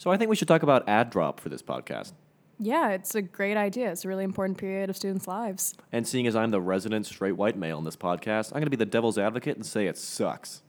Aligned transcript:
So 0.00 0.12
I 0.12 0.16
think 0.16 0.30
we 0.30 0.36
should 0.36 0.46
talk 0.46 0.62
about 0.62 0.88
add/drop 0.88 1.40
for 1.40 1.48
this 1.48 1.60
podcast. 1.60 2.12
Yeah, 2.60 2.90
it's 2.90 3.16
a 3.16 3.22
great 3.22 3.56
idea. 3.56 3.90
It's 3.90 4.04
a 4.04 4.08
really 4.08 4.22
important 4.22 4.56
period 4.56 4.90
of 4.90 4.96
students' 4.96 5.26
lives. 5.26 5.74
And 5.90 6.06
seeing 6.06 6.28
as 6.28 6.36
I'm 6.36 6.52
the 6.52 6.60
resident 6.60 7.06
straight 7.06 7.32
white 7.32 7.56
male 7.56 7.78
in 7.78 7.84
this 7.84 7.96
podcast, 7.96 8.52
I'm 8.52 8.60
going 8.60 8.66
to 8.66 8.70
be 8.70 8.76
the 8.76 8.86
devil's 8.86 9.18
advocate 9.18 9.56
and 9.56 9.66
say 9.66 9.88
it 9.88 9.98
sucks. 9.98 10.62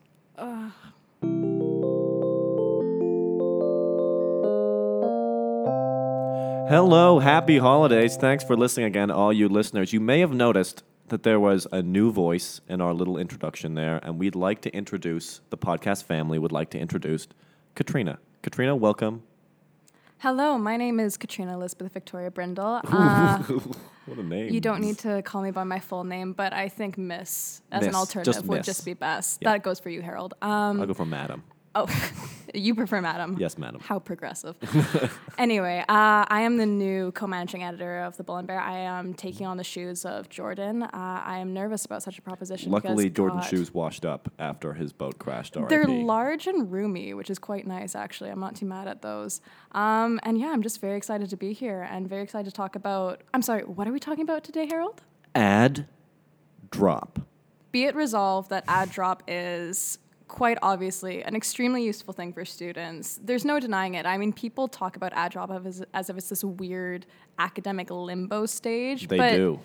Hello, 6.69 7.19
happy 7.19 7.59
holidays. 7.59 8.17
Thanks 8.17 8.43
for 8.43 8.57
listening 8.57 8.87
again, 8.87 9.11
all 9.11 9.31
you 9.31 9.47
listeners. 9.47 9.93
You 9.93 9.99
may 9.99 10.21
have 10.21 10.33
noticed 10.33 10.81
that 11.09 11.21
there 11.21 11.39
was 11.39 11.67
a 11.71 11.83
new 11.83 12.11
voice 12.11 12.61
in 12.67 12.81
our 12.81 12.95
little 12.95 13.17
introduction 13.17 13.75
there, 13.75 13.99
and 14.01 14.17
we'd 14.17 14.35
like 14.35 14.61
to 14.61 14.75
introduce 14.75 15.41
the 15.51 15.57
podcast 15.57 16.05
family, 16.05 16.39
would 16.39 16.51
like 16.51 16.71
to 16.71 16.79
introduce 16.79 17.27
Katrina. 17.75 18.17
Katrina, 18.41 18.75
welcome. 18.75 19.23
Hello, 20.19 20.57
my 20.57 20.75
name 20.77 20.99
is 20.99 21.17
Katrina 21.17 21.53
Elizabeth 21.53 21.93
Victoria 21.93 22.31
Brindle. 22.31 22.81
Uh, 22.91 23.43
What 24.05 24.17
a 24.17 24.23
name. 24.23 24.51
you 24.51 24.59
don't 24.59 24.81
need 24.81 24.97
to 24.99 25.21
call 25.21 25.43
me 25.43 25.51
by 25.51 25.63
my 25.63 25.77
full 25.79 26.03
name, 26.03 26.33
but 26.33 26.51
I 26.51 26.67
think 26.67 26.97
Miss 26.97 27.61
as 27.71 27.81
Miss, 27.81 27.89
an 27.89 27.95
alternative 27.95 28.33
just 28.33 28.45
would 28.47 28.57
Miss. 28.57 28.65
just 28.65 28.83
be 28.85 28.95
best. 28.95 29.37
Yeah. 29.41 29.51
That 29.51 29.61
goes 29.63 29.79
for 29.79 29.89
you, 29.91 30.01
Harold. 30.01 30.33
Um, 30.41 30.81
I'll 30.81 30.87
go 30.87 30.95
for 30.95 31.05
madam. 31.05 31.43
oh, 31.75 31.85
you 32.53 32.75
prefer 32.75 33.01
Madam? 33.01 33.37
Yes, 33.39 33.57
madam. 33.57 33.79
How 33.81 33.99
progressive. 33.99 34.55
anyway, 35.37 35.79
uh, 35.87 36.25
I 36.27 36.41
am 36.41 36.57
the 36.57 36.65
new 36.65 37.11
co-managing 37.11 37.63
editor 37.63 38.01
of 38.01 38.17
the 38.17 38.23
Bull 38.23 38.37
and 38.37 38.47
Bear. 38.47 38.59
I 38.59 38.77
am 38.77 39.13
taking 39.13 39.45
on 39.45 39.57
the 39.57 39.63
shoes 39.63 40.05
of 40.05 40.29
Jordan. 40.29 40.83
Uh, 40.83 40.89
I 40.93 41.39
am 41.39 41.53
nervous 41.53 41.85
about 41.85 42.03
such 42.03 42.17
a 42.17 42.21
proposition. 42.21 42.71
Luckily, 42.71 43.09
Jordan's 43.09 43.43
God, 43.43 43.49
shoes 43.49 43.73
washed 43.73 44.05
up 44.05 44.31
after 44.39 44.73
his 44.73 44.93
boat 44.93 45.19
crashed. 45.19 45.55
RIP. 45.55 45.69
They're 45.69 45.87
large 45.87 46.47
and 46.47 46.71
roomy, 46.71 47.13
which 47.13 47.29
is 47.29 47.39
quite 47.39 47.67
nice, 47.67 47.95
actually. 47.95 48.29
I'm 48.29 48.39
not 48.39 48.55
too 48.55 48.65
mad 48.65 48.87
at 48.87 49.01
those. 49.01 49.41
Um, 49.71 50.19
and 50.23 50.39
yeah, 50.39 50.51
I'm 50.51 50.63
just 50.63 50.81
very 50.81 50.97
excited 50.97 51.29
to 51.29 51.37
be 51.37 51.53
here 51.53 51.87
and 51.89 52.07
very 52.07 52.23
excited 52.23 52.45
to 52.49 52.55
talk 52.55 52.75
about. 52.75 53.21
I'm 53.33 53.41
sorry, 53.41 53.63
what 53.63 53.87
are 53.87 53.91
we 53.91 53.99
talking 53.99 54.23
about 54.23 54.43
today, 54.43 54.67
Harold? 54.67 55.01
Ad 55.35 55.87
drop. 56.71 57.19
Be 57.71 57.83
it 57.85 57.95
resolved 57.95 58.49
that 58.49 58.63
add/drop 58.67 59.23
is 59.27 59.99
quite 60.29 60.57
obviously 60.61 61.21
an 61.23 61.35
extremely 61.35 61.83
useful 61.83 62.13
thing 62.13 62.31
for 62.31 62.45
students. 62.45 63.19
There's 63.21 63.43
no 63.43 63.59
denying 63.59 63.95
it. 63.95 64.05
I 64.05 64.17
mean, 64.17 64.31
people 64.31 64.69
talk 64.69 64.95
about 64.95 65.11
add/drop 65.13 65.51
as, 65.65 65.83
as 65.93 66.09
if 66.09 66.17
it's 66.17 66.29
this 66.29 66.43
weird 66.43 67.05
academic 67.37 67.91
limbo 67.91 68.45
stage. 68.45 69.09
They 69.09 69.17
but, 69.17 69.31
do. 69.31 69.59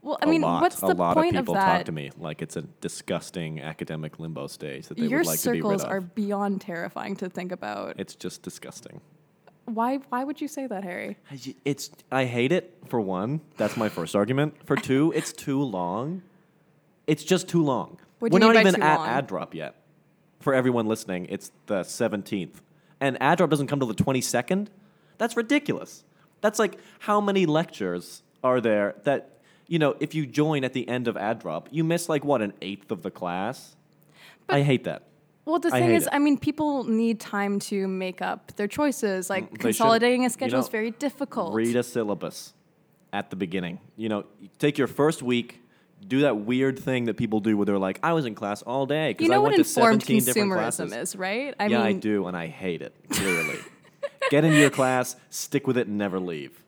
Well, 0.00 0.18
I 0.22 0.26
a 0.26 0.28
mean, 0.28 0.40
lot. 0.42 0.62
what's 0.62 0.82
a 0.82 0.86
the 0.86 0.94
lot 0.94 1.16
point 1.16 1.36
of 1.36 1.46
that? 1.46 1.50
A 1.50 1.52
lot 1.52 1.58
of, 1.58 1.64
people 1.64 1.76
talk 1.78 1.84
to 1.86 1.92
me 1.92 2.10
like 2.16 2.40
it's 2.40 2.56
a 2.56 2.62
disgusting 2.62 3.60
academic 3.60 4.20
limbo 4.20 4.46
stage 4.46 4.86
that 4.86 4.96
they 4.96 5.06
Your 5.06 5.18
would 5.20 5.26
like 5.26 5.40
to 5.40 5.50
be 5.50 5.58
rid 5.58 5.58
of. 5.58 5.64
Your 5.64 5.78
circles 5.78 5.84
of. 5.84 5.90
are 5.90 6.00
beyond 6.00 6.60
terrifying 6.60 7.16
to 7.16 7.28
think 7.28 7.50
about. 7.52 7.98
It's 7.98 8.14
just 8.14 8.42
disgusting. 8.42 9.00
Why? 9.64 9.96
Why 10.10 10.22
would 10.22 10.40
you 10.40 10.46
say 10.46 10.68
that, 10.68 10.84
Harry? 10.84 11.18
It's 11.64 11.90
I 12.12 12.24
hate 12.24 12.52
it 12.52 12.78
for 12.86 13.00
one. 13.00 13.40
That's 13.56 13.76
my 13.76 13.88
first 13.88 14.14
argument. 14.14 14.54
For 14.64 14.76
two, 14.76 15.12
it's 15.16 15.32
too 15.32 15.60
long. 15.60 16.22
It's 17.08 17.24
just 17.24 17.48
too 17.48 17.64
long. 17.64 17.98
What 18.20 18.32
We're 18.32 18.38
not 18.38 18.54
even 18.54 18.80
at 18.80 18.98
long? 18.98 19.08
ad 19.08 19.26
drop 19.26 19.54
yet. 19.54 19.74
For 20.40 20.54
everyone 20.54 20.86
listening, 20.86 21.26
it's 21.28 21.50
the 21.66 21.80
17th. 21.82 22.60
And 23.00 23.20
add/drop 23.20 23.50
doesn't 23.50 23.66
come 23.66 23.78
till 23.78 23.88
the 23.88 23.94
22nd? 23.94 24.68
That's 25.18 25.36
ridiculous. 25.36 26.04
That's 26.40 26.58
like 26.58 26.78
how 27.00 27.20
many 27.20 27.46
lectures 27.46 28.22
are 28.44 28.60
there 28.60 28.94
that 29.04 29.36
you 29.68 29.78
know, 29.80 29.96
if 29.98 30.14
you 30.14 30.26
join 30.26 30.62
at 30.64 30.72
the 30.72 30.88
end 30.88 31.08
of 31.08 31.16
add/drop, 31.16 31.68
you 31.72 31.82
miss 31.82 32.08
like 32.08 32.24
what 32.24 32.40
an 32.40 32.52
eighth 32.62 32.90
of 32.90 33.02
the 33.02 33.10
class? 33.10 33.74
I 34.48 34.62
hate 34.62 34.84
that. 34.84 35.02
Well, 35.44 35.58
the 35.58 35.74
I 35.74 35.80
thing 35.80 35.90
is, 35.90 36.06
it. 36.06 36.10
I 36.12 36.18
mean, 36.18 36.38
people 36.38 36.84
need 36.84 37.20
time 37.20 37.58
to 37.60 37.86
make 37.88 38.22
up 38.22 38.54
their 38.56 38.68
choices. 38.68 39.28
Like 39.30 39.46
Mm, 39.46 39.50
They 39.52 39.58
consolidating 39.58 40.22
you 40.22 40.26
a 40.28 40.30
schedule 40.30 40.60
is 40.60 40.66
know, 40.66 40.70
very 40.70 40.90
difficult. 40.92 41.54
Read 41.54 41.76
a 41.76 41.82
syllabus 41.82 42.54
at 43.12 43.30
the 43.30 43.36
beginning. 43.36 43.80
You 43.96 44.08
know, 44.08 44.24
take 44.58 44.78
your 44.78 44.88
first 44.88 45.22
week, 45.22 45.62
do 46.06 46.20
that 46.20 46.38
weird 46.38 46.78
thing 46.78 47.04
that 47.06 47.16
people 47.16 47.40
do 47.40 47.56
where 47.56 47.66
they're 47.66 47.78
like, 47.78 47.98
I 48.02 48.12
was 48.12 48.26
in 48.26 48.34
class 48.34 48.62
all 48.62 48.86
day 48.86 49.10
because 49.10 49.26
you 49.26 49.32
I 49.32 49.36
know 49.36 49.42
went 49.42 49.52
what 49.58 49.64
to 49.64 49.68
informed 49.68 50.02
17 50.02 50.24
different 50.24 50.50
consumerism 50.52 50.88
classes. 50.88 50.92
is, 51.10 51.16
right? 51.16 51.54
I 51.58 51.66
yeah, 51.66 51.82
I 51.82 51.92
do, 51.92 52.26
and 52.26 52.36
I 52.36 52.46
hate 52.46 52.82
it, 52.82 52.94
clearly. 53.10 53.58
Get 54.30 54.44
into 54.44 54.58
your 54.58 54.70
class, 54.70 55.16
stick 55.30 55.66
with 55.66 55.76
it, 55.78 55.86
and 55.88 55.98
never 55.98 56.18
leave. 56.20 56.62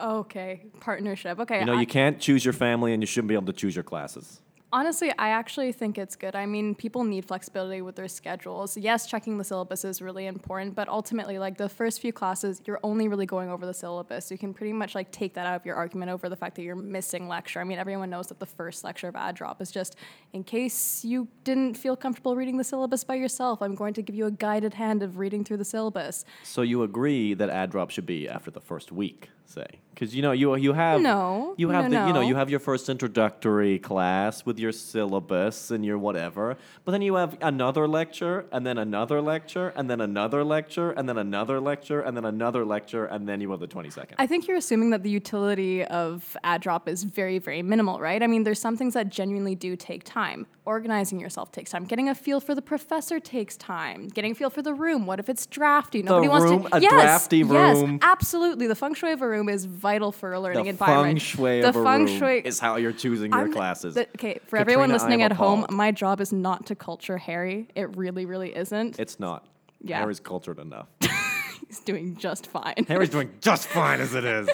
okay, 0.00 0.62
partnership. 0.80 1.38
Okay, 1.40 1.60
You 1.60 1.66
know, 1.66 1.74
I- 1.74 1.80
you 1.80 1.86
can't 1.86 2.18
choose 2.20 2.44
your 2.44 2.54
family 2.54 2.92
and 2.92 3.02
you 3.02 3.06
shouldn't 3.06 3.28
be 3.28 3.34
able 3.34 3.46
to 3.46 3.52
choose 3.52 3.74
your 3.76 3.82
classes. 3.84 4.40
Honestly, 4.72 5.10
I 5.18 5.30
actually 5.30 5.72
think 5.72 5.98
it's 5.98 6.14
good. 6.14 6.36
I 6.36 6.46
mean, 6.46 6.76
people 6.76 7.02
need 7.02 7.24
flexibility 7.24 7.82
with 7.82 7.96
their 7.96 8.06
schedules. 8.06 8.76
Yes, 8.76 9.04
checking 9.04 9.36
the 9.36 9.42
syllabus 9.42 9.84
is 9.84 10.00
really 10.00 10.26
important, 10.26 10.76
but 10.76 10.88
ultimately, 10.88 11.40
like 11.40 11.58
the 11.58 11.68
first 11.68 12.00
few 12.00 12.12
classes, 12.12 12.62
you're 12.64 12.78
only 12.84 13.08
really 13.08 13.26
going 13.26 13.50
over 13.50 13.66
the 13.66 13.74
syllabus. 13.74 14.30
You 14.30 14.38
can 14.38 14.54
pretty 14.54 14.72
much 14.72 14.94
like 14.94 15.10
take 15.10 15.34
that 15.34 15.44
out 15.44 15.56
of 15.56 15.66
your 15.66 15.74
argument 15.74 16.12
over 16.12 16.28
the 16.28 16.36
fact 16.36 16.54
that 16.54 16.62
you're 16.62 16.76
missing 16.76 17.26
lecture. 17.26 17.60
I 17.60 17.64
mean, 17.64 17.80
everyone 17.80 18.10
knows 18.10 18.28
that 18.28 18.38
the 18.38 18.46
first 18.46 18.84
lecture 18.84 19.08
of 19.08 19.16
add/drop 19.16 19.60
is 19.60 19.72
just 19.72 19.96
in 20.32 20.44
case 20.44 21.04
you 21.04 21.26
didn't 21.42 21.74
feel 21.76 21.96
comfortable 21.96 22.36
reading 22.36 22.56
the 22.56 22.64
syllabus 22.64 23.02
by 23.02 23.16
yourself. 23.16 23.60
I'm 23.62 23.74
going 23.74 23.94
to 23.94 24.02
give 24.02 24.14
you 24.14 24.26
a 24.26 24.30
guided 24.30 24.74
hand 24.74 25.02
of 25.02 25.18
reading 25.18 25.42
through 25.42 25.56
the 25.56 25.64
syllabus. 25.64 26.24
So 26.44 26.62
you 26.62 26.84
agree 26.84 27.34
that 27.34 27.50
add/drop 27.50 27.90
should 27.90 28.06
be 28.06 28.28
after 28.28 28.52
the 28.52 28.60
first 28.60 28.92
week, 28.92 29.30
say? 29.50 29.66
Because 29.92 30.14
you 30.14 30.22
know 30.22 30.32
you 30.32 30.54
you 30.56 30.72
have 30.72 31.02
No, 31.02 31.54
you 31.58 31.68
have 31.68 31.90
no, 31.90 32.02
the, 32.02 32.06
you 32.06 32.12
know 32.14 32.20
you 32.20 32.36
have 32.36 32.48
your 32.48 32.60
first 32.60 32.88
introductory 32.88 33.78
class 33.78 34.46
with 34.46 34.58
your 34.58 34.72
syllabus 34.72 35.70
and 35.70 35.84
your 35.84 35.98
whatever, 35.98 36.56
but 36.84 36.92
then 36.92 37.02
you 37.02 37.16
have 37.16 37.36
another 37.42 37.86
lecture 37.86 38.46
and 38.50 38.64
then 38.64 38.78
another 38.78 39.20
lecture 39.20 39.74
and 39.76 39.90
then 39.90 40.00
another 40.00 40.42
lecture 40.42 40.92
and 40.92 41.06
then 41.08 41.18
another 41.18 41.60
lecture 41.60 42.00
and 42.00 42.16
then 42.16 42.24
another 42.24 42.64
lecture 42.64 43.04
and 43.04 43.28
then 43.28 43.40
you 43.42 43.50
have 43.50 43.60
the 43.60 43.66
twenty 43.66 43.90
second. 43.90 44.16
I 44.18 44.26
think 44.26 44.48
you're 44.48 44.56
assuming 44.56 44.90
that 44.90 45.02
the 45.02 45.10
utility 45.10 45.84
of 45.84 46.36
add/drop 46.44 46.88
is 46.88 47.04
very, 47.04 47.38
very 47.38 47.62
minimal, 47.62 48.00
right? 48.00 48.22
I 48.22 48.26
mean, 48.26 48.44
there's 48.44 48.60
some 48.60 48.76
things 48.76 48.94
that 48.94 49.10
genuinely 49.10 49.54
do 49.54 49.76
take 49.76 50.04
time. 50.04 50.46
Organizing 50.64 51.18
yourself 51.18 51.50
takes 51.50 51.70
time. 51.72 51.84
Getting 51.84 52.08
a 52.08 52.14
feel 52.14 52.38
for 52.38 52.54
the 52.54 52.62
professor 52.62 53.18
takes 53.18 53.56
time. 53.56 54.08
Getting 54.08 54.32
a 54.32 54.34
feel 54.34 54.50
for 54.50 54.62
the 54.62 54.72
room. 54.72 55.04
What 55.04 55.18
if 55.18 55.28
it's 55.28 55.44
drafty? 55.46 56.02
Nobody 56.02 56.28
wants 56.28 56.44
room? 56.44 56.62
to. 56.62 56.76
A 56.76 56.80
yes, 56.80 56.92
drafty 56.92 57.38
yes, 57.38 57.98
absolutely. 58.02 58.66
The 58.68 58.76
feng 58.76 58.94
shui 58.94 59.12
of 59.12 59.20
a 59.20 59.28
room 59.28 59.39
is 59.48 59.64
vital 59.64 60.12
for 60.12 60.32
a 60.32 60.40
learning 60.40 60.64
the 60.64 60.70
environment. 60.70 61.06
feng 61.06 61.16
shui 61.18 61.60
the 61.62 61.68
of 61.70 61.76
a 61.76 61.82
feng 61.84 62.04
room 62.04 62.18
shui 62.18 62.38
is 62.44 62.58
how 62.60 62.76
you're 62.76 62.92
choosing 62.92 63.30
your 63.32 63.40
I'm- 63.40 63.52
classes. 63.52 63.94
the- 63.94 64.08
okay, 64.16 64.40
for 64.46 64.56
everyone 64.58 64.90
listening 64.90 65.22
at 65.22 65.32
home, 65.32 65.60
appalled. 65.64 65.76
my 65.76 65.90
job 65.92 66.20
is 66.20 66.32
not 66.32 66.66
to 66.66 66.74
culture 66.74 67.18
Harry. 67.18 67.68
It 67.74 67.96
really, 67.96 68.26
really 68.26 68.54
isn't. 68.54 68.98
it's 69.00 69.18
not. 69.18 69.46
Yeah. 69.82 69.98
Harry's 70.00 70.20
cultured 70.20 70.58
enough. 70.58 70.88
He's 71.68 71.80
doing 71.80 72.16
just 72.16 72.46
fine. 72.48 72.84
Harry's 72.88 73.10
doing 73.10 73.30
just 73.40 73.66
fine 73.68 74.00
as 74.00 74.14
it 74.14 74.24
is. 74.24 74.48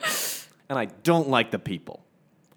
and 0.68 0.78
I 0.78 0.86
don't 1.04 1.28
like 1.28 1.50
the 1.52 1.58
people. 1.58 2.04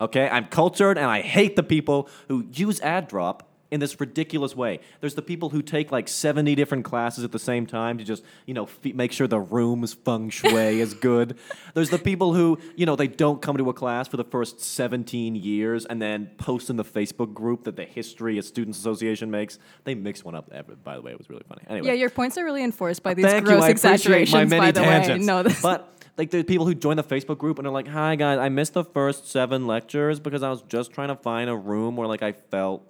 Okay? 0.01 0.27
I'm 0.27 0.45
cultured 0.47 0.97
and 0.97 1.07
I 1.07 1.21
hate 1.21 1.55
the 1.55 1.63
people 1.63 2.09
who 2.27 2.45
use 2.51 2.81
add/drop 2.81 3.47
in 3.71 3.79
this 3.79 3.99
ridiculous 3.99 4.55
way. 4.55 4.79
There's 5.01 5.15
the 5.15 5.21
people 5.21 5.49
who 5.49 5.61
take 5.61 5.91
like 5.91 6.07
70 6.07 6.55
different 6.55 6.85
classes 6.85 7.23
at 7.23 7.31
the 7.31 7.39
same 7.39 7.65
time 7.65 7.97
to 7.97 8.03
just, 8.03 8.23
you 8.45 8.53
know, 8.53 8.65
f- 8.65 8.93
make 8.93 9.11
sure 9.11 9.27
the 9.27 9.39
room's 9.39 9.93
feng 9.93 10.29
shui 10.29 10.79
is 10.79 10.93
good. 11.09 11.37
There's 11.73 11.89
the 11.89 11.97
people 11.97 12.33
who, 12.33 12.59
you 12.75 12.85
know, 12.85 12.95
they 12.95 13.07
don't 13.07 13.41
come 13.41 13.57
to 13.57 13.69
a 13.69 13.73
class 13.73 14.07
for 14.07 14.17
the 14.17 14.23
first 14.23 14.59
17 14.59 15.35
years 15.35 15.85
and 15.85 16.01
then 16.01 16.29
post 16.37 16.69
in 16.69 16.75
the 16.75 16.85
Facebook 16.85 17.33
group 17.33 17.63
that 17.63 17.75
the 17.75 17.85
History 17.85 18.37
of 18.37 18.45
Students 18.45 18.77
Association 18.77 19.31
makes. 19.31 19.57
They 19.83 19.95
mix 19.95 20.23
one 20.23 20.35
up, 20.35 20.51
by 20.83 20.95
the 20.95 21.01
way. 21.01 21.11
It 21.11 21.17
was 21.17 21.29
really 21.29 21.43
funny. 21.47 21.63
Anyway. 21.67 21.87
yeah, 21.87 21.93
your 21.93 22.09
points 22.09 22.37
are 22.37 22.43
really 22.45 22.63
enforced 22.63 23.03
by 23.03 23.11
uh, 23.11 23.15
these 23.15 23.25
Thank 23.25 23.45
gross 23.45 23.61
you. 23.61 23.65
I 23.65 23.69
exaggerations. 23.69 24.33
my 24.33 24.45
many 24.45 24.59
by 24.59 24.71
the 24.71 24.81
tangents. 24.81 25.21
way, 25.21 25.25
no, 25.25 25.43
this 25.43 25.61
but 25.61 25.91
like 26.17 26.29
the 26.29 26.43
people 26.43 26.65
who 26.65 26.75
join 26.75 26.97
the 26.97 27.03
Facebook 27.03 27.37
group 27.37 27.57
and 27.59 27.67
are 27.67 27.73
like, 27.73 27.87
"Hi 27.87 28.15
guys, 28.15 28.39
I 28.39 28.49
missed 28.49 28.73
the 28.73 28.83
first 28.83 29.27
seven 29.29 29.67
lectures 29.67 30.19
because 30.19 30.43
I 30.43 30.49
was 30.49 30.61
just 30.63 30.91
trying 30.91 31.09
to 31.09 31.15
find 31.15 31.49
a 31.49 31.55
room 31.55 31.95
where 31.97 32.07
like 32.07 32.21
I 32.21 32.31
felt 32.33 32.89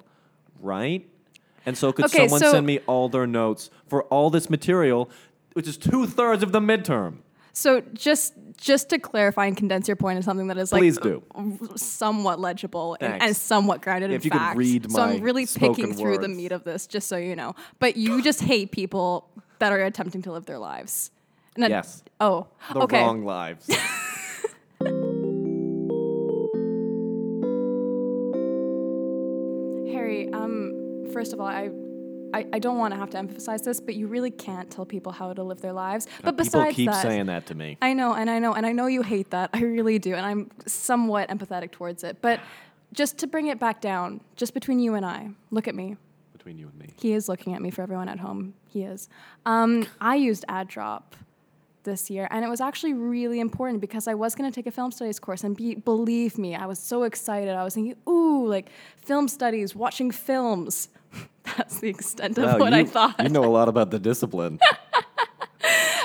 right." 0.59 1.07
And 1.65 1.77
so, 1.77 1.91
could 1.91 2.05
Okay, 2.05 2.19
someone 2.27 2.39
so- 2.39 2.51
send 2.51 2.65
me 2.65 2.79
all 2.87 3.09
their 3.09 3.25
notes 3.27 3.69
for 3.87 4.03
all 4.05 4.29
this 4.29 4.49
material, 4.49 5.09
which 5.53 5.67
is 5.67 5.77
two 5.77 6.05
thirds 6.05 6.43
of 6.43 6.51
the 6.51 6.59
midterm? 6.59 7.17
So 7.53 7.81
just 7.93 8.33
just 8.57 8.89
to 8.89 8.99
clarify 8.99 9.45
and 9.47 9.55
condense 9.57 9.87
your 9.87 9.95
point 9.95 10.17
in 10.17 10.23
something 10.23 10.47
that 10.47 10.57
is 10.57 10.71
like 10.73 10.81
Please 10.81 10.97
do. 10.97 11.23
somewhat 11.75 12.39
legible 12.39 12.97
and, 12.99 13.11
Thanks. 13.11 13.25
and 13.25 13.35
somewhat 13.35 13.81
grounded 13.81 14.11
If 14.11 14.21
in 14.21 14.25
you 14.25 14.31
could 14.31 14.37
facts. 14.39 14.57
read 14.57 14.91
so 14.91 14.97
my 14.97 15.11
I'm 15.13 15.21
really 15.21 15.45
spoken 15.45 15.75
picking 15.75 15.93
through 15.93 16.17
the 16.17 16.27
words. 16.27 16.35
meat 16.37 16.51
of 16.51 16.63
this, 16.65 16.85
just 16.87 17.07
so 17.07 17.17
you 17.17 17.35
know. 17.35 17.55
But 17.79 17.95
you 17.97 18.21
just 18.21 18.41
hate 18.41 18.71
people 18.71 19.29
that 19.59 19.71
are 19.71 19.79
attempting 19.83 20.21
to 20.23 20.31
live 20.33 20.45
their 20.45 20.59
lives. 20.59 21.11
And 21.55 21.69
Yes. 21.69 22.03
Oh. 22.19 22.47
The 22.73 22.79
okay. 22.81 22.99
wrong 23.01 23.23
lives. 23.25 23.69
first 31.15 31.33
of 31.33 31.39
all, 31.39 31.47
I. 31.47 31.69
I, 32.33 32.45
I 32.51 32.59
don't 32.59 32.77
want 32.77 32.93
to 32.93 32.99
have 32.99 33.11
to 33.11 33.17
emphasize 33.17 33.61
this, 33.61 33.79
but 33.79 33.95
you 33.95 34.07
really 34.07 34.31
can't 34.31 34.69
tell 34.69 34.85
people 34.85 35.13
how 35.13 35.31
to 35.31 35.41
live 35.41 35.61
their 35.61 35.71
lives. 35.71 36.05
But 36.21 36.31
People 36.31 36.43
besides 36.43 36.75
keep 36.75 36.91
that, 36.91 37.01
saying 37.01 37.27
that 37.27 37.45
to 37.45 37.55
me. 37.55 37.77
I 37.81 37.93
know, 37.93 38.13
and 38.13 38.29
I 38.29 38.39
know, 38.39 38.51
and 38.53 38.65
I 38.65 38.73
know 38.73 38.87
you 38.87 39.03
hate 39.03 39.29
that. 39.29 39.51
I 39.53 39.61
really 39.61 39.99
do, 39.99 40.15
and 40.15 40.25
I'm 40.25 40.51
somewhat 40.65 41.29
empathetic 41.29 41.71
towards 41.71 42.03
it. 42.03 42.17
But 42.21 42.41
just 42.91 43.17
to 43.19 43.27
bring 43.27 43.47
it 43.47 43.57
back 43.57 43.79
down, 43.79 44.19
just 44.35 44.53
between 44.53 44.79
you 44.79 44.95
and 44.95 45.05
I, 45.05 45.29
look 45.49 45.69
at 45.69 45.75
me. 45.75 45.95
between 46.33 46.57
you 46.57 46.67
and 46.67 46.77
me. 46.77 46.89
He 46.97 47.13
is 47.13 47.29
looking 47.29 47.53
at 47.53 47.61
me 47.61 47.69
for 47.71 47.83
everyone 47.83 48.09
at 48.09 48.19
home. 48.19 48.53
He 48.67 48.83
is. 48.83 49.07
Um, 49.45 49.87
I 50.01 50.15
used 50.15 50.43
add/drop 50.49 51.15
this 51.85 52.09
year, 52.09 52.27
and 52.29 52.43
it 52.43 52.49
was 52.49 52.59
actually 52.59 52.93
really 52.93 53.39
important 53.39 53.79
because 53.79 54.07
I 54.07 54.13
was 54.13 54.35
going 54.35 54.51
to 54.51 54.53
take 54.53 54.67
a 54.67 54.71
film 54.71 54.91
studies 54.91 55.19
course, 55.19 55.43
and 55.45 55.55
be, 55.55 55.75
believe 55.75 56.37
me, 56.37 56.53
I 56.55 56.65
was 56.65 56.77
so 56.79 57.03
excited. 57.03 57.49
I 57.55 57.63
was 57.63 57.73
thinking, 57.75 57.95
ooh, 58.09 58.45
like 58.47 58.69
film 58.97 59.27
studies, 59.29 59.73
watching 59.75 60.11
films. 60.11 60.89
That's 61.57 61.79
the 61.79 61.87
extent 61.89 62.37
of 62.37 62.43
Wow, 62.43 62.57
what 62.59 62.73
you, 62.73 62.79
I 62.79 62.83
thought. 62.85 63.15
You 63.23 63.29
know 63.29 63.45
a 63.45 63.53
lot 63.59 63.69
about 63.69 63.89
the 63.91 63.99
discipline. 63.99 64.59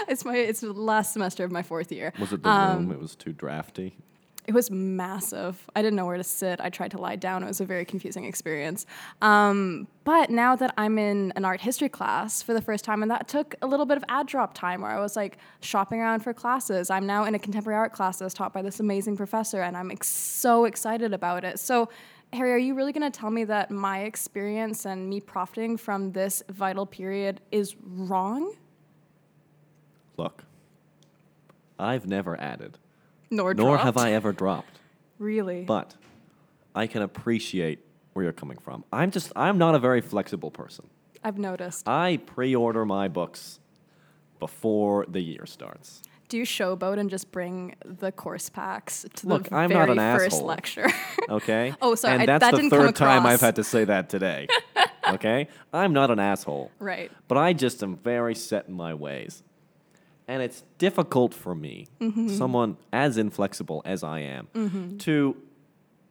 It's 0.09 0.25
my 0.25 0.35
it's 0.37 0.61
the 0.61 0.73
last 0.73 1.13
semester 1.13 1.45
of 1.45 1.53
my 1.53 1.63
fourth 1.63 1.93
year. 1.93 2.13
Was 2.19 2.33
it 2.33 2.43
the 2.43 2.49
Um, 2.49 2.89
room? 2.89 2.93
It 2.93 3.01
was 3.01 3.15
too 3.15 3.33
drafty. 3.33 3.97
It 4.51 4.55
was 4.55 4.69
massive. 4.69 5.71
I 5.77 5.81
didn't 5.81 5.95
know 5.95 6.07
where 6.07 6.17
to 6.17 6.25
sit. 6.25 6.61
I 6.61 6.71
tried 6.71 6.91
to 6.91 6.99
lie 6.99 7.15
down. 7.15 7.45
It 7.45 7.47
was 7.47 7.61
a 7.61 7.65
very 7.65 7.85
confusing 7.85 8.25
experience. 8.25 8.85
Um, 9.23 9.87
but 10.03 10.29
now 10.29 10.57
that 10.57 10.75
I'm 10.77 10.99
in 10.99 11.33
an 11.37 11.45
art 11.45 11.61
history 11.61 11.89
class 11.89 12.43
for 12.43 12.53
the 12.53 12.61
first 12.61 12.85
time, 12.85 13.03
and 13.03 13.11
that 13.13 13.29
took 13.29 13.55
a 13.63 13.69
little 13.69 13.87
bit 13.87 13.97
of 13.97 14.03
add/drop 14.09 14.55
time 14.55 14.81
where 14.81 14.91
I 14.91 14.99
was 14.99 15.15
like 15.15 15.39
shopping 15.61 16.01
around 16.01 16.25
for 16.25 16.35
classes. 16.35 16.91
I'm 16.91 17.07
now 17.07 17.27
in 17.27 17.37
a 17.37 17.39
contemporary 17.39 17.79
art 17.79 17.93
class 17.93 18.19
that's 18.19 18.35
taught 18.35 18.53
by 18.53 18.61
this 18.61 18.81
amazing 18.81 19.17
professor, 19.17 19.63
and 19.63 19.77
I'm 19.77 19.93
ex- 19.93 20.09
so 20.09 20.65
excited 20.65 21.13
about 21.13 21.45
it. 21.45 21.61
So, 21.61 21.89
Harry, 22.33 22.53
are 22.53 22.59
you 22.59 22.75
really 22.75 22.93
going 22.93 23.09
to 23.09 23.17
tell 23.17 23.31
me 23.31 23.45
that 23.45 23.71
my 23.71 24.01
experience 24.01 24.85
and 24.85 25.09
me 25.09 25.21
profiting 25.21 25.77
from 25.77 26.11
this 26.11 26.43
vital 26.49 26.87
period 26.87 27.41
is 27.53 27.77
wrong? 27.81 28.53
Look, 30.17 30.43
I've 31.79 32.09
never 32.09 32.37
added, 32.41 32.79
Nor, 33.31 33.55
nor 33.55 33.79
have? 33.79 33.97
I 33.97 34.13
ever 34.13 34.33
dropped. 34.33 34.79
Really? 35.19 35.65
But 35.65 35.95
I 36.75 36.87
can 36.87 37.03
appreciate 37.03 37.85
where 38.13 38.25
you're 38.25 38.33
coming 38.33 38.59
from. 38.59 38.85
I'm 38.93 39.11
just, 39.11 39.33
I'm 39.37 39.59
not 39.59 39.75
a 39.75 39.79
very 39.79 40.01
flexible 40.01 40.51
person. 40.51 40.87
I've 41.23 41.39
noticed. 41.39 41.87
I 41.89 42.19
pre 42.25 42.55
order 42.55 42.85
my 42.85 43.09
books 43.09 43.61
before 44.39 45.05
the 45.09 45.21
year 45.21 45.47
starts. 45.47 46.03
Do 46.29 46.39
you 46.39 46.45
showboat 46.45 46.99
and 46.99 47.11
just 47.11 47.31
bring 47.33 47.75
the 47.85 48.13
course 48.13 48.49
packs 48.49 49.05
to 49.17 49.27
Look, 49.29 49.49
the 49.49 49.55
I'm 49.57 49.69
not 49.71 49.87
very 49.89 49.91
an 49.99 50.19
first 50.19 50.35
asshole. 50.37 50.47
lecture? 50.47 50.87
Okay? 51.29 51.75
Oh, 51.81 51.95
sorry, 51.95 52.15
And 52.15 52.23
I- 52.23 52.27
that's 52.27 52.51
that 52.51 52.61
the 52.61 52.69
third 52.71 52.97
time. 52.97 53.25
I've 53.27 53.41
had 53.41 53.57
to 53.57 53.65
say 53.65 53.85
that 53.85 54.09
today. 54.09 54.49
okay? 55.09 55.47
I'm 55.73 55.93
not 55.93 56.11
an 56.11 56.19
asshole. 56.19 56.73
right. 56.81 57.11
But 57.29 57.39
I 57.39 57.53
just 57.53 57.83
am 57.85 57.97
very 57.97 58.35
set 58.35 58.67
in 58.67 58.75
my 58.75 58.95
ways. 58.95 59.45
And 60.31 60.43
it's 60.43 60.63
difficult 60.79 61.35
for 61.35 61.55
me, 61.55 61.89
Mm-hmm. 62.01 62.29
someone 62.29 62.77
as 62.93 63.17
inflexible 63.19 63.83
as 63.85 64.05
I 64.05 64.21
am, 64.21 64.99
to 65.01 65.37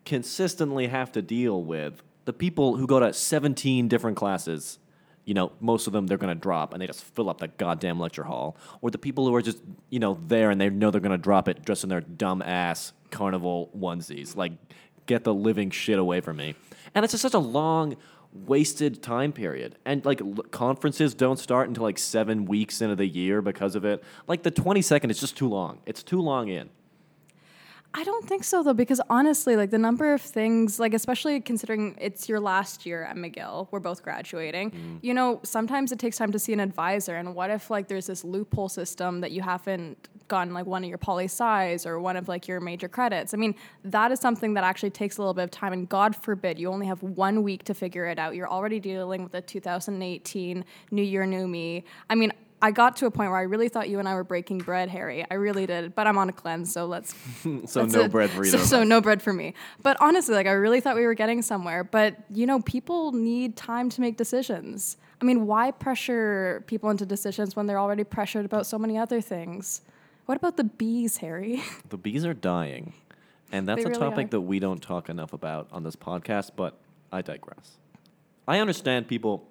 consistently 0.05 0.87
have 0.87 1.11
to 1.13 1.21
deal 1.21 1.63
with 1.63 2.01
the 2.25 2.33
people 2.33 2.75
who 2.77 2.85
go 2.87 2.99
to 2.99 3.13
17 3.13 3.87
different 3.87 4.17
classes. 4.17 4.79
You 5.25 5.33
know, 5.35 5.51
most 5.59 5.87
of 5.87 5.93
them 5.93 6.07
they're 6.07 6.17
going 6.17 6.35
to 6.35 6.41
drop 6.41 6.73
and 6.73 6.81
they 6.81 6.87
just 6.87 7.03
fill 7.03 7.29
up 7.29 7.37
the 7.39 7.47
goddamn 7.47 7.99
lecture 7.99 8.23
hall. 8.23 8.57
Or 8.81 8.89
the 8.91 8.97
people 8.97 9.27
who 9.27 9.35
are 9.35 9.41
just, 9.41 9.59
you 9.89 9.99
know, 9.99 10.19
there 10.27 10.49
and 10.49 10.59
they 10.59 10.69
know 10.69 10.89
they're 10.91 11.01
going 11.01 11.11
to 11.11 11.17
drop 11.17 11.47
it 11.47 11.63
dressed 11.63 11.83
in 11.83 11.89
their 11.89 12.01
dumb 12.01 12.41
ass 12.41 12.93
carnival 13.11 13.69
onesies. 13.77 14.35
Like, 14.35 14.53
get 15.05 15.23
the 15.23 15.33
living 15.33 15.69
shit 15.71 15.97
away 15.99 16.19
from 16.21 16.37
me. 16.37 16.55
And 16.95 17.03
it's 17.05 17.13
just 17.13 17.21
such 17.21 17.33
a 17.35 17.39
long, 17.39 17.95
wasted 18.33 19.01
time 19.01 19.31
period. 19.31 19.77
And 19.85 20.05
like 20.05 20.21
l- 20.21 20.35
conferences 20.51 21.13
don't 21.13 21.39
start 21.39 21.67
until 21.67 21.83
like 21.83 21.97
seven 21.97 22.45
weeks 22.45 22.81
into 22.81 22.95
the 22.95 23.07
year 23.07 23.41
because 23.41 23.75
of 23.75 23.85
it. 23.85 24.03
Like 24.27 24.43
the 24.43 24.51
22nd 24.51 25.09
is 25.09 25.19
just 25.19 25.37
too 25.37 25.47
long. 25.47 25.79
It's 25.85 26.03
too 26.03 26.21
long 26.21 26.47
in. 26.49 26.69
I 27.91 28.03
don't 28.03 28.27
think 28.27 28.43
so 28.43 28.61
though, 28.61 28.73
because 28.73 29.01
honestly, 29.09 29.55
like 29.55 29.71
the 29.71 29.79
number 29.79 30.13
of 30.13 30.21
things, 30.21 30.79
like 30.79 30.93
especially 30.93 31.41
considering 31.41 31.97
it's 31.99 32.29
your 32.29 32.39
last 32.39 32.85
year 32.85 33.03
at 33.03 33.15
McGill, 33.15 33.67
we're 33.71 33.79
both 33.79 34.03
graduating. 34.03 34.71
Mm. 34.71 34.99
You 35.01 35.15
know, 35.15 35.39
sometimes 35.43 35.91
it 35.91 35.97
takes 35.97 36.15
time 36.15 36.31
to 36.31 36.37
see 36.37 36.53
an 36.53 36.59
advisor, 36.59 37.15
and 37.15 37.33
what 37.33 37.49
if 37.49 37.71
like 37.71 37.87
there's 37.87 38.05
this 38.05 38.23
loophole 38.23 38.69
system 38.69 39.21
that 39.21 39.31
you 39.31 39.41
haven't 39.41 40.07
gotten 40.27 40.53
like 40.53 40.67
one 40.67 40.83
of 40.83 40.89
your 40.89 40.99
poli 40.99 41.27
sci's 41.27 41.87
or 41.87 41.99
one 41.99 42.15
of 42.15 42.27
like 42.27 42.47
your 42.47 42.59
major 42.59 42.87
credits? 42.87 43.33
I 43.33 43.37
mean, 43.37 43.55
that 43.83 44.11
is 44.11 44.19
something 44.19 44.53
that 44.53 44.63
actually 44.63 44.91
takes 44.91 45.17
a 45.17 45.21
little 45.21 45.33
bit 45.33 45.45
of 45.45 45.51
time, 45.51 45.73
and 45.73 45.89
God 45.89 46.15
forbid 46.15 46.59
you 46.59 46.69
only 46.69 46.85
have 46.85 47.01
one 47.01 47.41
week 47.41 47.63
to 47.63 47.73
figure 47.73 48.05
it 48.05 48.19
out. 48.19 48.35
You're 48.35 48.49
already 48.49 48.79
dealing 48.79 49.23
with 49.23 49.31
the 49.31 49.41
2018 49.41 50.63
New 50.91 51.01
Year, 51.01 51.25
New 51.25 51.47
Me. 51.47 51.83
I 52.07 52.13
mean. 52.13 52.31
I 52.61 52.71
got 52.71 52.97
to 52.97 53.05
a 53.05 53.11
point 53.11 53.29
where 53.31 53.39
I 53.39 53.43
really 53.43 53.69
thought 53.69 53.87
you 53.89 53.99
and 53.99 54.07
I 54.07 54.15
were 54.15 54.23
breaking 54.23 54.59
bread, 54.59 54.89
Harry. 54.89 55.25
I 55.29 55.35
really 55.35 55.65
did, 55.65 55.95
but 55.95 56.07
I'm 56.07 56.17
on 56.17 56.27
a 56.29 56.33
cleanse, 56.33 56.73
so 56.73 56.85
let's 56.85 57.15
So 57.65 57.85
no 57.85 58.01
it. 58.01 58.11
bread 58.11 58.29
for 58.31 58.43
either. 58.45 58.57
So, 58.57 58.63
so 58.65 58.83
no 58.83 58.99
bread 59.01 59.21
for 59.21 59.31
me. 59.33 59.53
But 59.81 59.95
honestly, 60.01 60.35
like 60.35 60.47
I 60.47 60.51
really 60.51 60.81
thought 60.81 60.95
we 60.95 61.05
were 61.05 61.13
getting 61.13 61.41
somewhere. 61.41 61.83
But 61.83 62.17
you 62.33 62.45
know, 62.45 62.59
people 62.61 63.11
need 63.13 63.55
time 63.55 63.89
to 63.91 64.01
make 64.01 64.17
decisions. 64.17 64.97
I 65.21 65.25
mean, 65.25 65.45
why 65.47 65.71
pressure 65.71 66.63
people 66.67 66.89
into 66.89 67.05
decisions 67.05 67.55
when 67.55 67.65
they're 67.65 67.79
already 67.79 68.03
pressured 68.03 68.45
about 68.45 68.65
so 68.65 68.77
many 68.79 68.97
other 68.97 69.21
things? 69.21 69.81
What 70.25 70.35
about 70.37 70.57
the 70.57 70.63
bees, 70.65 71.17
Harry? 71.17 71.61
The 71.89 71.97
bees 71.97 72.23
are 72.25 72.33
dying. 72.33 72.93
And 73.51 73.67
that's 73.67 73.79
They 73.83 73.85
a 73.85 73.89
really 73.89 73.99
topic 73.99 74.25
are. 74.27 74.29
that 74.31 74.41
we 74.41 74.59
don't 74.59 74.81
talk 74.81 75.09
enough 75.09 75.33
about 75.33 75.67
on 75.71 75.83
this 75.83 75.95
podcast, 75.95 76.51
but 76.55 76.77
I 77.11 77.21
digress. 77.23 77.77
I 78.47 78.59
understand 78.59 79.07
people, 79.07 79.47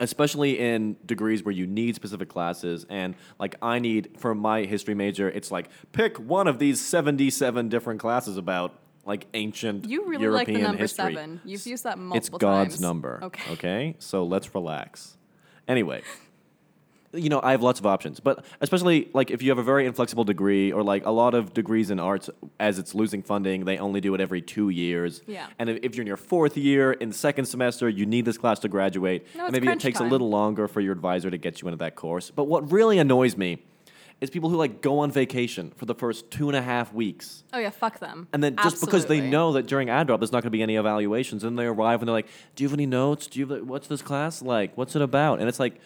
especially 0.00 0.58
in 0.58 0.96
degrees 1.06 1.42
where 1.44 1.52
you 1.54 1.66
need 1.66 1.94
specific 1.94 2.28
classes, 2.28 2.84
and 2.88 3.14
like 3.38 3.56
I 3.62 3.78
need 3.78 4.10
for 4.18 4.34
my 4.34 4.62
history 4.64 4.94
major, 4.94 5.28
it's 5.28 5.50
like 5.50 5.68
pick 5.92 6.18
one 6.18 6.46
of 6.48 6.58
these 6.58 6.80
77 6.80 7.68
different 7.68 8.00
classes 8.00 8.36
about 8.36 8.74
like 9.04 9.26
ancient 9.34 9.84
You 9.88 10.04
really 10.06 10.24
European 10.24 10.32
like 10.32 10.46
the 10.46 10.66
number 10.66 10.78
history. 10.82 11.14
seven. 11.14 11.40
You've 11.44 11.66
used 11.66 11.84
that 11.84 11.98
multiple 11.98 12.36
It's 12.36 12.42
God's 12.42 12.74
times. 12.74 12.80
number. 12.80 13.20
Okay. 13.22 13.52
Okay. 13.52 13.94
So 13.98 14.24
let's 14.24 14.54
relax. 14.54 15.16
Anyway, 15.68 16.02
you 17.16 17.28
know, 17.28 17.40
I 17.42 17.52
have 17.52 17.62
lots 17.62 17.80
of 17.80 17.86
options, 17.86 18.20
but 18.20 18.44
especially 18.60 19.08
like 19.12 19.30
if 19.30 19.42
you 19.42 19.50
have 19.50 19.58
a 19.58 19.62
very 19.62 19.86
inflexible 19.86 20.24
degree 20.24 20.72
or 20.72 20.82
like 20.82 21.04
a 21.06 21.10
lot 21.10 21.34
of 21.34 21.54
degrees 21.54 21.90
in 21.90 21.98
arts, 21.98 22.30
as 22.60 22.78
it's 22.78 22.94
losing 22.94 23.22
funding, 23.22 23.64
they 23.64 23.78
only 23.78 24.00
do 24.00 24.14
it 24.14 24.20
every 24.20 24.42
two 24.42 24.68
years. 24.68 25.22
Yeah. 25.26 25.46
And 25.58 25.70
if 25.70 25.94
you're 25.94 26.02
in 26.02 26.06
your 26.06 26.16
fourth 26.16 26.56
year, 26.56 26.92
in 26.92 27.10
the 27.10 27.14
second 27.14 27.46
semester, 27.46 27.88
you 27.88 28.06
need 28.06 28.24
this 28.24 28.38
class 28.38 28.58
to 28.60 28.68
graduate. 28.68 29.26
No, 29.36 29.44
and 29.46 29.52
maybe 29.52 29.68
it 29.68 29.80
takes 29.80 29.98
time. 29.98 30.08
a 30.08 30.10
little 30.10 30.28
longer 30.28 30.68
for 30.68 30.80
your 30.80 30.92
advisor 30.92 31.30
to 31.30 31.38
get 31.38 31.62
you 31.62 31.68
into 31.68 31.78
that 31.78 31.96
course. 31.96 32.30
But 32.30 32.44
what 32.44 32.70
really 32.70 32.98
annoys 32.98 33.36
me 33.36 33.62
is 34.20 34.30
people 34.30 34.48
who 34.48 34.56
like 34.56 34.80
go 34.80 35.00
on 35.00 35.10
vacation 35.10 35.72
for 35.76 35.84
the 35.84 35.94
first 35.94 36.30
two 36.30 36.48
and 36.48 36.56
a 36.56 36.62
half 36.62 36.92
weeks. 36.92 37.44
Oh 37.52 37.58
yeah, 37.58 37.70
fuck 37.70 37.98
them. 37.98 38.28
And 38.32 38.42
then 38.42 38.56
just 38.62 38.80
because 38.80 39.06
they 39.06 39.20
know 39.20 39.52
that 39.52 39.66
during 39.66 39.90
add/drop 39.90 40.20
there's 40.20 40.32
not 40.32 40.42
going 40.42 40.50
to 40.50 40.56
be 40.56 40.62
any 40.62 40.76
evaluations, 40.76 41.44
and 41.44 41.58
they 41.58 41.66
arrive 41.66 42.00
and 42.00 42.08
they're 42.08 42.14
like, 42.14 42.28
"Do 42.54 42.64
you 42.64 42.68
have 42.68 42.74
any 42.74 42.86
notes? 42.86 43.26
Do 43.26 43.40
you 43.40 43.46
have, 43.46 43.66
what's 43.66 43.88
this 43.88 44.02
class 44.02 44.40
like? 44.40 44.76
What's 44.76 44.96
it 44.96 45.02
about?" 45.02 45.40
And 45.40 45.48
it's 45.48 45.60
like, 45.60 45.80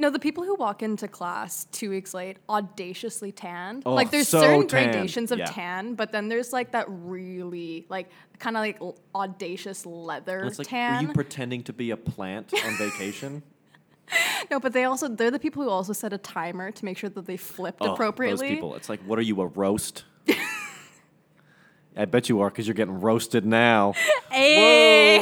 No, 0.00 0.08
the 0.08 0.18
people 0.18 0.44
who 0.44 0.54
walk 0.54 0.82
into 0.82 1.06
class 1.06 1.66
two 1.72 1.90
weeks 1.90 2.14
late, 2.14 2.38
audaciously 2.48 3.32
tanned. 3.32 3.82
Oh, 3.84 3.92
like 3.92 4.10
there's 4.10 4.28
so 4.28 4.40
certain 4.40 4.66
gradations 4.66 5.30
of 5.30 5.40
Yeah. 5.40 5.44
tan, 5.44 5.94
but 5.94 6.10
then 6.10 6.28
there's 6.28 6.54
like 6.54 6.72
that 6.72 6.86
really 6.88 7.84
like 7.90 8.08
kind 8.38 8.56
of 8.56 8.62
like 8.62 8.80
audacious 9.14 9.84
leather 9.84 10.44
it's 10.44 10.58
like, 10.58 10.68
tan. 10.68 10.96
are 10.96 11.02
you 11.02 11.12
pretending 11.12 11.62
to 11.64 11.74
be 11.74 11.90
a 11.90 11.98
plant 11.98 12.50
on 12.64 12.78
vacation? 12.78 13.42
no, 14.50 14.58
but 14.58 14.72
they 14.72 14.84
also 14.84 15.06
they're 15.06 15.30
the 15.30 15.38
people 15.38 15.62
who 15.62 15.68
also 15.68 15.92
set 15.92 16.14
a 16.14 16.18
timer 16.18 16.70
to 16.70 16.84
make 16.86 16.96
sure 16.96 17.10
that 17.10 17.26
they 17.26 17.36
flipped 17.36 17.82
Oh, 17.82 17.92
appropriately. 17.92 18.46
Those 18.48 18.54
people. 18.54 18.74
It's 18.76 18.88
like, 18.88 19.00
what 19.00 19.18
are 19.18 19.22
you, 19.22 19.38
a 19.42 19.48
roast? 19.48 20.04
I 21.94 22.06
bet 22.06 22.30
you 22.30 22.40
are 22.40 22.48
because 22.48 22.66
you're 22.66 22.74
getting 22.74 23.02
roasted 23.02 23.44
now. 23.44 23.92
Hey! 24.30 25.18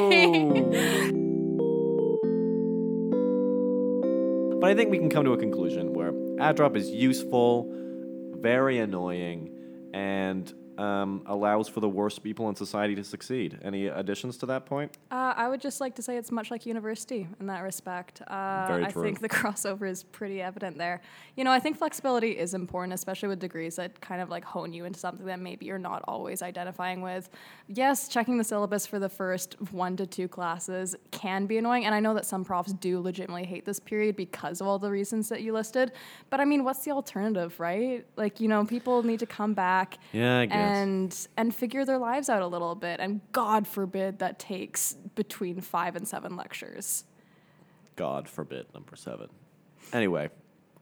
But 4.61 4.71
I 4.71 4.75
think 4.75 4.91
we 4.91 4.99
can 4.99 5.09
come 5.09 5.25
to 5.25 5.33
a 5.33 5.38
conclusion 5.38 5.93
where 5.95 6.12
add/drop 6.41 6.77
is 6.77 6.91
useful, 6.91 7.69
very 8.33 8.79
annoying, 8.79 9.50
and 9.95 10.53
um, 10.78 11.23
allows 11.26 11.68
for 11.68 11.80
the 11.80 11.88
worst 11.88 12.23
people 12.23 12.49
in 12.49 12.54
society 12.54 12.94
to 12.94 13.04
succeed. 13.04 13.58
Any 13.62 13.88
additions 13.88 14.37
to 14.38 14.47
that 14.47 14.64
point? 14.64 14.97
Uh, 15.11 15.35
I 15.37 15.49
would 15.49 15.61
just 15.61 15.80
like 15.80 15.97
to 15.97 16.02
say 16.02 16.16
it's 16.16 16.30
much 16.30 16.50
like 16.50 16.64
university 16.64 17.26
in 17.40 17.47
that 17.49 17.62
respect. 17.62 18.23
Uh, 18.23 18.66
Very 18.68 18.85
I 18.85 18.92
think 18.92 19.20
the 19.20 19.28
crossover 19.38 19.88
is 19.88 20.04
pretty 20.04 20.40
evident 20.40 20.78
there. 20.78 21.02
You 21.37 21.44
know, 21.44 21.50
I 21.50 21.58
think 21.58 21.76
flexibility 21.76 22.38
is 22.38 22.54
important, 22.54 22.94
especially 22.94 23.28
with 23.28 23.40
degrees 23.40 23.76
that 23.76 24.00
kind 24.00 24.23
of 24.23 24.30
like 24.30 24.44
hone 24.44 24.73
you 24.73 24.85
into 24.85 24.99
something 24.99 25.26
that 25.26 25.40
maybe 25.40 25.66
you're 25.66 25.78
not 25.78 26.04
always 26.06 26.42
identifying 26.42 27.02
with. 27.02 27.28
Yes, 27.66 28.08
checking 28.08 28.38
the 28.38 28.44
syllabus 28.44 28.87
for 28.87 29.00
the 29.00 29.08
first 29.08 29.54
one 29.73 29.97
to 29.97 30.06
two 30.06 30.28
classes 30.28 30.94
can 31.11 31.47
be 31.47 31.58
annoying, 31.58 31.85
and 31.87 31.94
I 31.94 32.00
know 32.00 32.14
that 32.14 32.25
some 32.25 32.44
profs 32.44 32.73
do 32.73 33.00
legitimately 33.00 33.44
hate 33.44 33.64
this 33.64 33.80
period 33.80 34.14
because 34.14 34.61
of 34.61 34.68
all 34.68 34.78
the 34.78 34.90
reasons 34.90 35.28
that 35.30 35.42
you 35.42 35.52
listed. 35.52 35.92
But 36.30 36.40
I 36.40 36.44
mean, 36.44 36.62
what's 36.62 36.85
the 36.85 36.92
alternative, 36.92 37.58
right? 37.58 38.06
Like, 38.16 38.40
you 38.40 38.47
know, 38.47 38.64
people 38.64 39.02
need 39.02 39.18
to 39.20 39.26
come 39.26 39.54
back 39.54 39.99
Yeah, 40.12 40.40
I 40.40 40.47
guess. 40.47 40.68
And 40.69 41.29
and 41.37 41.55
figure 41.55 41.85
their 41.85 41.99
lives 41.99 42.29
out 42.29 42.43
a 42.43 42.47
little 42.47 42.75
bit. 42.75 43.01
And 43.01 43.21
God 43.33 43.67
forbid 43.67 44.19
that 44.19 44.39
takes 44.39 44.95
between 45.15 45.61
five 45.61 45.97
and 45.97 46.07
seven 46.07 46.37
lectures. 46.37 47.05
God 47.97 48.29
forbid, 48.29 48.67
number 48.75 48.97
seven. 48.97 49.29
Anyway, 49.93 50.31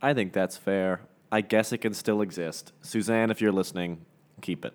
I 0.03 0.13
think 0.15 0.33
that's 0.33 0.57
fair. 0.57 1.01
I 1.33 1.41
guess 1.41 1.73
it 1.73 1.79
can 1.79 1.95
still 1.95 2.21
exist. 2.21 2.73
Suzanne, 2.83 3.31
if 3.31 3.41
you're 3.41 3.53
listening, 3.53 4.05
keep 4.43 4.65
it. 4.65 4.75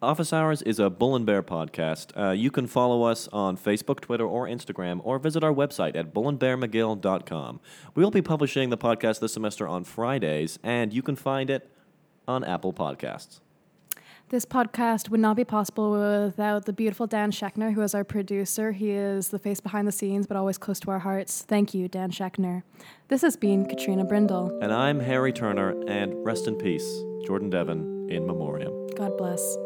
Office 0.00 0.32
Hours 0.32 0.62
is 0.62 0.78
a 0.78 0.90
Bull 0.90 1.16
and 1.16 1.26
Bear 1.26 1.42
podcast. 1.42 2.16
Uh, 2.16 2.30
you 2.30 2.52
can 2.52 2.68
follow 2.68 3.02
us 3.02 3.28
on 3.32 3.56
Facebook, 3.56 3.98
Twitter, 3.98 4.24
or 4.24 4.46
Instagram, 4.46 5.00
or 5.02 5.18
visit 5.18 5.42
our 5.42 5.52
website 5.52 5.96
at 5.96 6.14
bullandbearmcgill.com. 6.14 7.60
We'll 7.96 8.12
be 8.12 8.22
publishing 8.22 8.70
the 8.70 8.78
podcast 8.78 9.18
this 9.18 9.32
semester 9.32 9.66
on 9.66 9.82
Fridays, 9.82 10.60
and 10.62 10.92
you 10.92 11.02
can 11.02 11.16
find 11.16 11.50
it 11.50 11.68
on 12.28 12.44
Apple 12.44 12.72
Podcasts. 12.72 13.40
This 14.30 14.44
podcast 14.44 15.08
would 15.08 15.20
not 15.20 15.36
be 15.36 15.44
possible 15.44 15.92
without 16.26 16.66
the 16.66 16.72
beautiful 16.74 17.06
Dan 17.06 17.30
Schechner, 17.32 17.72
who 17.72 17.80
is 17.80 17.94
our 17.94 18.04
producer. 18.04 18.72
He 18.72 18.90
is 18.90 19.30
the 19.30 19.38
face 19.38 19.58
behind 19.58 19.88
the 19.88 19.92
scenes, 19.92 20.26
but 20.26 20.36
always 20.36 20.58
close 20.58 20.78
to 20.80 20.90
our 20.90 20.98
hearts. 20.98 21.46
Thank 21.48 21.72
you, 21.72 21.88
Dan 21.88 22.10
Schechner. 22.10 22.62
This 23.08 23.22
has 23.22 23.36
been 23.36 23.64
Katrina 23.64 24.04
Brindle. 24.04 24.58
And 24.60 24.70
I'm 24.70 25.00
Harry 25.00 25.32
Turner, 25.32 25.70
and 25.88 26.12
rest 26.26 26.46
in 26.46 26.56
peace, 26.56 26.86
Jordan 27.26 27.48
Devon, 27.48 28.10
in 28.10 28.26
memoriam. 28.26 28.88
God 28.96 29.16
bless. 29.16 29.56